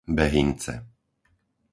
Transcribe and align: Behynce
Behynce 0.15 0.73